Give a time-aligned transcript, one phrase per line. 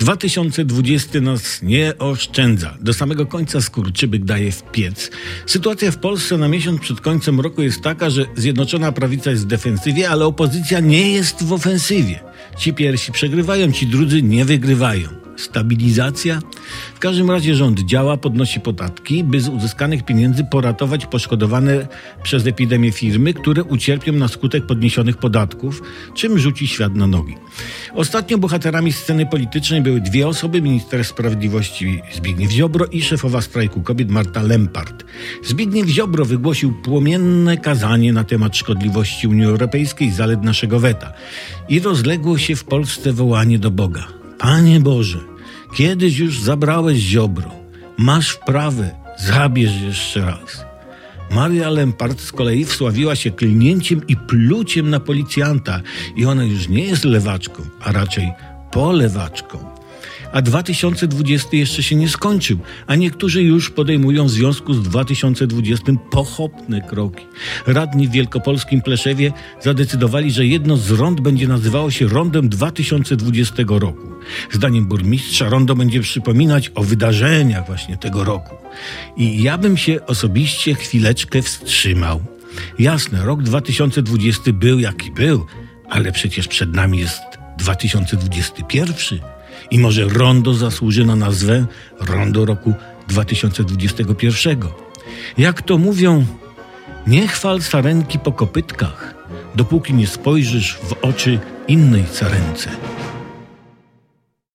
[0.00, 2.76] 2020 nas nie oszczędza.
[2.80, 5.10] Do samego końca skurczybyk daje w piec.
[5.46, 9.46] Sytuacja w Polsce na miesiąc przed końcem roku jest taka, że Zjednoczona Prawica jest w
[9.46, 12.20] defensywie, ale opozycja nie jest w ofensywie.
[12.58, 16.40] Ci pierwsi przegrywają, ci drudzy nie wygrywają stabilizacja.
[16.94, 21.86] W każdym razie rząd działa, podnosi podatki, by z uzyskanych pieniędzy poratować poszkodowane
[22.22, 25.82] przez epidemię firmy, które ucierpią na skutek podniesionych podatków,
[26.14, 27.34] czym rzuci świat na nogi.
[27.94, 34.10] Ostatnio bohaterami sceny politycznej były dwie osoby, minister sprawiedliwości Zbigniew Ziobro i szefowa strajku kobiet
[34.10, 35.04] Marta Lempart.
[35.44, 41.12] Zbigniew Ziobro wygłosił płomienne kazanie na temat szkodliwości Unii Europejskiej i zalet naszego weta.
[41.68, 44.06] I rozległo się w Polsce wołanie do Boga.
[44.38, 45.18] Panie Boże,
[45.76, 47.50] kiedyś już zabrałeś ziobro.
[47.98, 50.66] Masz wprawę, zabierz jeszcze raz.
[51.30, 55.80] Maria Lempart z kolei wsławiła się klnięciem i pluciem na policjanta
[56.16, 58.32] i ona już nie jest lewaczką, a raczej
[58.70, 59.75] polewaczką
[60.32, 66.80] a 2020 jeszcze się nie skończył, a niektórzy już podejmują w związku z 2020 pochopne
[66.80, 67.26] kroki.
[67.66, 74.06] Radni w wielkopolskim Pleszewie zadecydowali, że jedno z rond będzie nazywało się rondem 2020 roku.
[74.52, 78.54] Zdaniem burmistrza rondo będzie przypominać o wydarzeniach właśnie tego roku.
[79.16, 82.20] I ja bym się osobiście chwileczkę wstrzymał.
[82.78, 85.46] Jasne, rok 2020 był jaki był,
[85.88, 87.22] ale przecież przed nami jest
[87.58, 89.35] 2021
[89.70, 91.66] i może rondo zasłuży na nazwę
[92.00, 92.74] Rondo roku
[93.08, 94.60] 2021.
[95.38, 96.26] Jak to mówią,
[97.06, 99.14] nie chwal sarenki po kopytkach,
[99.54, 102.70] dopóki nie spojrzysz w oczy innej sarence.